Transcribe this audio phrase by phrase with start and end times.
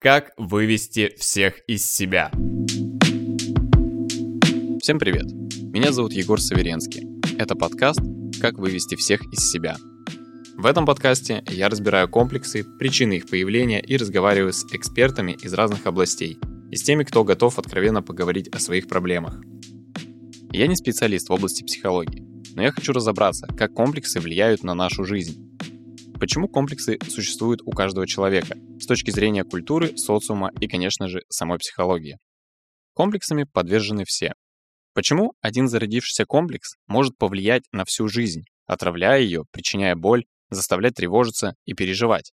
[0.00, 2.30] Как вывести всех из себя?
[4.80, 5.24] Всем привет!
[5.72, 7.04] Меня зовут Егор Саверенский.
[7.36, 7.98] Это подкаст
[8.40, 9.76] «Как вывести всех из себя».
[10.56, 15.84] В этом подкасте я разбираю комплексы, причины их появления и разговариваю с экспертами из разных
[15.84, 16.38] областей
[16.70, 19.40] и с теми, кто готов откровенно поговорить о своих проблемах.
[20.52, 22.24] Я не специалист в области психологии,
[22.54, 25.47] но я хочу разобраться, как комплексы влияют на нашу жизнь.
[26.20, 31.58] Почему комплексы существуют у каждого человека с точки зрения культуры, социума и, конечно же, самой
[31.58, 32.18] психологии?
[32.92, 34.32] Комплексами подвержены все.
[34.94, 41.54] Почему один зародившийся комплекс может повлиять на всю жизнь, отравляя ее, причиняя боль, заставлять тревожиться
[41.66, 42.32] и переживать?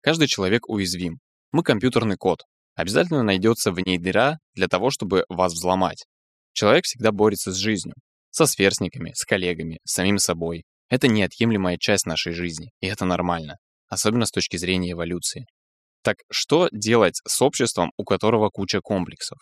[0.00, 1.20] Каждый человек уязвим.
[1.52, 2.40] Мы компьютерный код.
[2.74, 6.06] Обязательно найдется в ней дыра для того, чтобы вас взломать.
[6.54, 7.94] Человек всегда борется с жизнью,
[8.30, 13.56] со сверстниками, с коллегами, с самим собой, это неотъемлемая часть нашей жизни, и это нормально,
[13.88, 15.46] особенно с точки зрения эволюции.
[16.02, 19.38] Так что делать с обществом, у которого куча комплексов?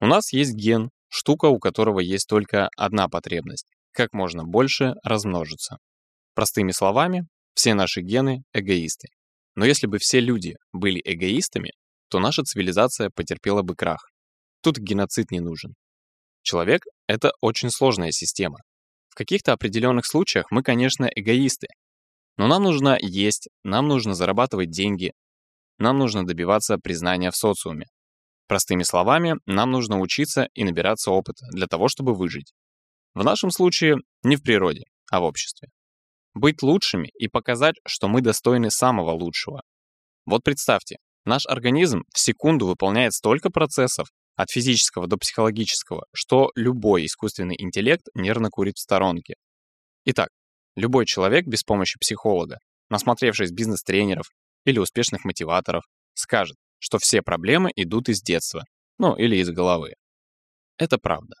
[0.00, 5.78] У нас есть ген, штука, у которого есть только одна потребность– как можно больше размножиться.
[6.34, 9.08] Простыми словами, все наши гены– эгоисты.
[9.54, 11.70] Но если бы все люди были эгоистами,
[12.10, 14.10] то наша цивилизация потерпела бы крах.
[14.60, 15.72] Тут геноцид не нужен.
[16.42, 18.58] Человек— это очень сложная система.
[19.12, 21.66] В каких-то определенных случаях мы, конечно, эгоисты.
[22.38, 25.12] Но нам нужно есть, нам нужно зарабатывать деньги,
[25.76, 27.88] нам нужно добиваться признания в социуме.
[28.48, 32.54] Простыми словами, нам нужно учиться и набираться опыта для того, чтобы выжить.
[33.12, 35.68] В нашем случае не в природе, а в обществе.
[36.32, 39.60] Быть лучшими и показать, что мы достойны самого лучшего.
[40.24, 40.96] Вот представьте,
[41.26, 48.06] наш организм в секунду выполняет столько процессов, от физического до психологического, что любой искусственный интеллект
[48.14, 49.34] нервно курит в сторонке.
[50.04, 50.28] Итак,
[50.76, 52.58] любой человек без помощи психолога,
[52.88, 54.26] насмотревшись бизнес-тренеров
[54.64, 58.64] или успешных мотиваторов, скажет, что все проблемы идут из детства,
[58.98, 59.94] ну или из головы.
[60.78, 61.36] Это правда.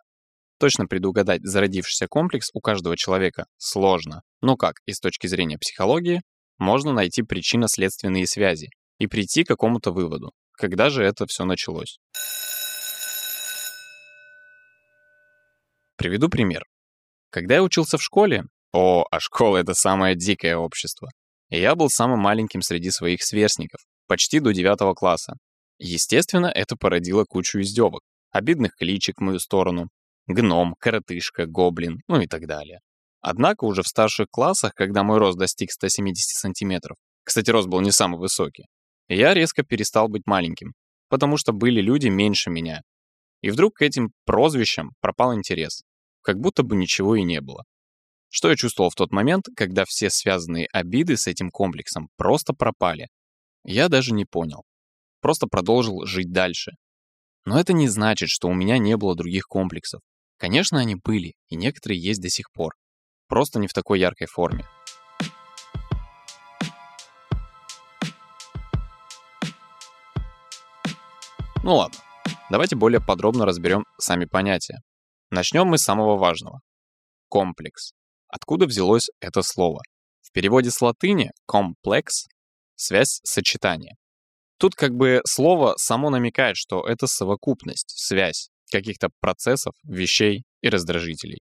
[0.58, 6.22] Точно предугадать зародившийся комплекс у каждого человека сложно, но как и с точки зрения психологии
[6.58, 8.68] можно найти причинно-следственные связи
[8.98, 11.98] и прийти к какому-то выводу, когда же это все началось.
[16.02, 16.64] Приведу пример.
[17.30, 18.42] Когда я учился в школе,
[18.72, 21.08] о, а школа— это самое дикое общество,
[21.48, 25.34] и я был самым маленьким среди своих сверстников, почти до 9 класса.
[25.78, 28.00] Естественно, это породило кучу издевок,
[28.32, 29.90] обидных кличек в мою сторону,
[30.26, 32.80] гном, коротышка, гоблин, ну и так далее.
[33.20, 37.92] Однако уже в старших классах, когда мой рост достиг 170 сантиметров, кстати, рост был не
[37.92, 38.64] самый высокий,
[39.06, 40.72] я резко перестал быть маленьким,
[41.08, 42.80] потому что были люди меньше меня.
[43.40, 45.82] И вдруг к этим прозвищам пропал интерес
[46.22, 47.64] как будто бы ничего и не было.
[48.30, 53.08] Что я чувствовал в тот момент, когда все связанные обиды с этим комплексом просто пропали?
[53.64, 54.64] Я даже не понял.
[55.20, 56.72] Просто продолжил жить дальше.
[57.44, 60.00] Но это не значит, что у меня не было других комплексов.
[60.38, 62.72] Конечно, они были, и некоторые есть до сих пор.
[63.28, 64.64] Просто не в такой яркой форме.
[71.62, 71.98] Ну ладно,
[72.50, 74.80] давайте более подробно разберем сами понятия.
[75.34, 76.60] Начнем мы с самого важного.
[77.30, 77.92] Комплекс.
[78.28, 79.80] Откуда взялось это слово?
[80.20, 82.26] В переводе с латыни «комплекс»—
[82.76, 83.94] связь сочетания.
[84.58, 91.40] Тут как бы слово само намекает, что это совокупность, связь каких-то процессов, вещей и раздражителей.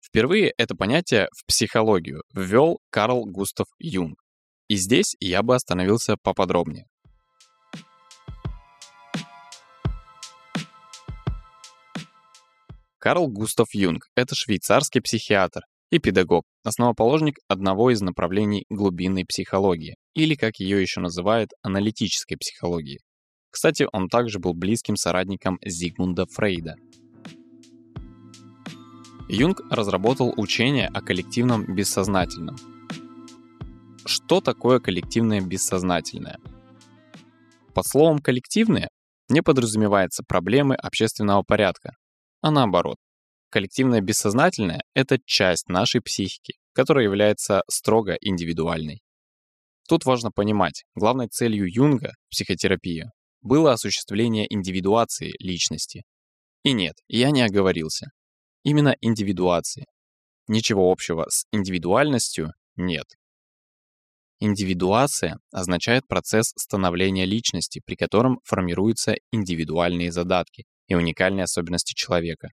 [0.00, 4.22] Впервые это понятие в психологию ввел Карл Густав Юнг.
[4.68, 6.86] И здесь я бы остановился поподробнее.
[13.02, 20.36] Карл Густав Юнг– это швейцарский психиатр и педагог, основоположник одного из направлений глубинной психологии, или,
[20.36, 23.00] как ее еще называют, аналитической психологии.
[23.50, 26.76] Кстати, он также был близким соратником Зигмунда Фрейда.
[29.28, 32.54] Юнг разработал учение о коллективном бессознательном.
[34.06, 36.38] Что такое коллективное бессознательное?
[37.74, 38.90] Под словом «коллективное»
[39.28, 41.96] не подразумевается проблемы общественного порядка,
[42.42, 42.98] а наоборот.
[43.50, 49.02] Коллективное бессознательное— это часть нашей психики, которая является строго индивидуальной.
[49.88, 53.10] Тут важно понимать, главной целью Юнга, психотерапии,
[53.40, 56.04] было осуществление индивидуации личности.
[56.62, 58.10] И нет, я не оговорился.
[58.62, 59.86] Именно индивидуации.
[60.46, 63.06] Ничего общего с индивидуальностью нет.
[64.40, 72.48] Индивидуация означает процесс становления личности, при котором формируются индивидуальные задатки, и уникальные особенности человека.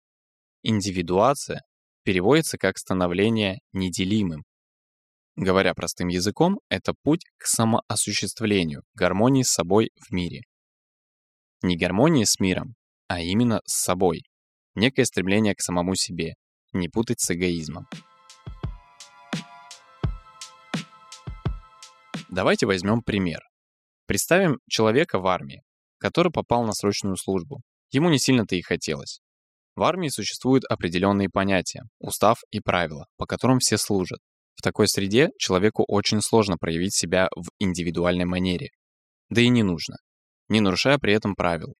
[0.63, 1.62] Индивидуация
[2.03, 4.44] переводится как становление неделимым.
[5.36, 10.44] Говоря простым языком, это путь к самоосуществлению, гармонии с собой в мире.
[11.62, 12.75] Не гармония с миром,
[13.07, 14.24] а именно с собой.
[14.74, 16.36] Некое стремление к самому себе,
[16.71, 17.88] не путать с эгоизмом.
[22.30, 23.41] Давайте возьмем пример.
[24.06, 25.62] Представим человека в армии,
[25.97, 27.62] который попал на срочную службу.
[27.91, 29.19] Ему не сильно-то и хотелось.
[29.75, 34.19] В армии существуют определенные понятия, устав и правила, по которым все служат.
[34.56, 38.69] В такой среде человеку очень сложно проявить себя в индивидуальной манере.
[39.30, 39.95] Да и не нужно,
[40.50, 41.75] не нарушая при этом правил.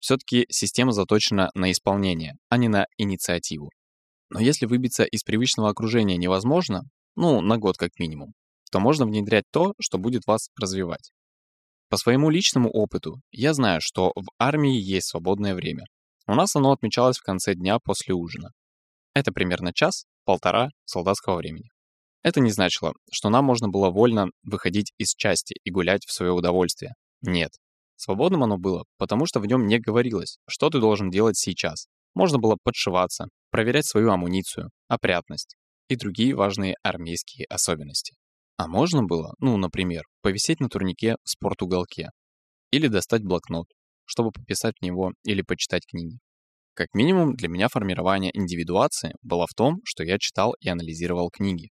[0.00, 3.70] Все-таки система заточена на исполнение, а не на инициативу.
[4.30, 6.82] Но если выбиться из привычного окружения невозможно,
[7.14, 8.32] ну, на год как минимум,
[8.72, 11.12] то можно внедрять то, что будет вас развивать.
[11.92, 15.84] По своему личному опыту я знаю, что в армии есть свободное время.
[16.26, 18.48] У нас оно отмечалось в конце дня после ужина.
[19.12, 21.68] Это примерно час-полтора солдатского времени.
[22.22, 26.32] Это не значило, что нам можно было вольно выходить из части и гулять в свое
[26.32, 26.94] удовольствие.
[27.20, 27.50] Нет.
[27.96, 31.88] Свободным оно было, потому что в нем не говорилось, что ты должен делать сейчас.
[32.14, 35.56] Можно было подшиваться, проверять свою амуницию, опрятность
[35.88, 38.14] и другие важные армейские особенности.
[38.62, 42.10] А можно было, ну, например, повисеть на турнике в спортуголке
[42.70, 43.66] или достать блокнот,
[44.04, 46.20] чтобы пописать в него или почитать книги.
[46.74, 51.70] Как минимум, для меня формирование индивидуации было в том, что я читал и анализировал книги.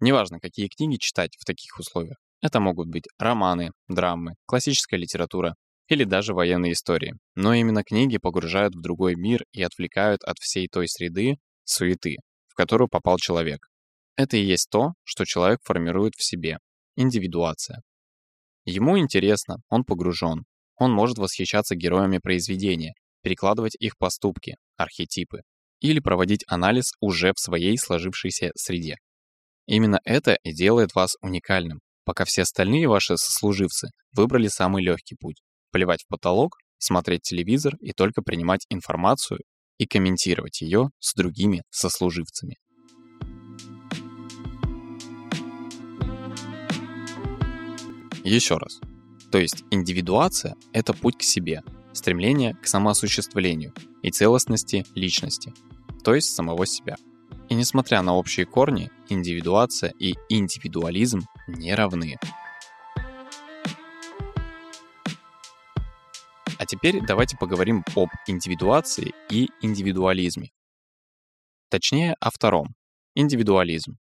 [0.00, 2.18] Неважно, какие книги читать в таких условиях.
[2.42, 5.54] Это могут быть романы, драмы, классическая литература
[5.88, 7.14] или даже военные истории.
[7.36, 12.16] Но именно книги погружают в другой мир и отвлекают от всей той среды, суеты,
[12.48, 13.60] в которую попал человек.
[14.18, 16.58] Это и есть то, что человек формирует в себе.
[16.96, 17.82] Индивидуация.
[18.64, 20.44] Ему интересно, он погружен.
[20.74, 25.42] Он может восхищаться героями произведения, перекладывать их поступки, архетипы,
[25.78, 28.96] или проводить анализ уже в своей сложившейся среде.
[29.66, 35.42] Именно это и делает вас уникальным, пока все остальные ваши сослуживцы выбрали самый легкий путь–
[35.70, 39.38] плевать в потолок, смотреть телевизор и только принимать информацию
[39.78, 42.56] и комментировать ее с другими сослуживцами.
[48.24, 48.80] Еще раз.
[49.30, 51.62] То есть индивидуация— это путь к себе,
[51.92, 53.72] стремление к самоосуществлению
[54.02, 55.52] и целостности личности,
[56.02, 56.96] то есть самого себя.
[57.48, 62.18] И несмотря на общие корни, индивидуация и индивидуализм не равны.
[66.58, 70.50] А теперь давайте поговорим об индивидуации и индивидуализме.
[71.70, 72.74] Точнее, о втором–
[73.14, 73.98] индивидуализм.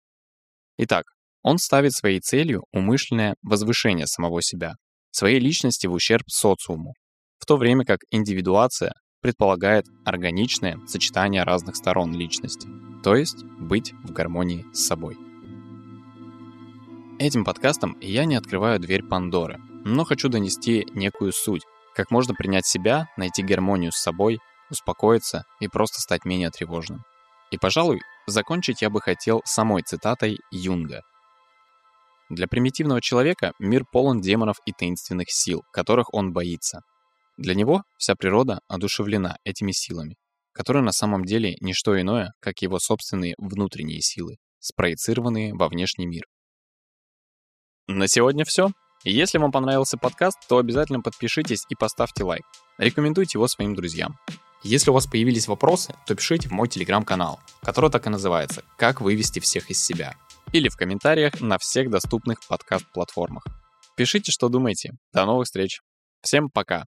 [0.77, 1.14] Итак,
[1.45, 4.77] он ставит своей целью умышленное возвышение самого себя,
[5.11, 6.93] своей личности в ущерб социуму,
[7.37, 12.67] в то время как индивидуация предполагает органичное сочетание разных сторон личности,
[13.03, 15.17] то есть быть в гармонии с собой.
[17.19, 21.61] Этим подкастом я не открываю дверь Пандоры, но хочу донести некую суть,
[21.93, 24.39] как можно принять себя, найти гармонию с собой,
[24.71, 27.03] успокоиться и просто стать менее тревожным.
[27.51, 31.03] И, пожалуй, закончить я бы хотел самой цитатой Юнга–
[32.29, 36.81] для примитивного человека мир полон демонов и таинственных сил, которых он боится.
[37.37, 40.15] Для него вся природа одушевлена этими силами,
[40.53, 46.07] которые на самом деле не что иное, как его собственные внутренние силы, спроецированные во внешний
[46.07, 46.23] мир.
[47.87, 48.69] На сегодня все.
[49.03, 52.43] Если вам понравился подкаст, то обязательно подпишитесь и поставьте лайк.
[52.79, 54.17] Рекомендуйте его своим друзьям.
[54.63, 59.01] Если у вас появились вопросы, то пишите в мой телеграм-канал, который так и называется «Как
[59.01, 60.15] вывести всех из себя»
[60.51, 63.43] или в комментариях на всех доступных подкаст-платформах.
[63.95, 64.91] Пишите, что думаете.
[65.13, 65.81] До новых встреч.
[66.21, 66.85] Всем пока.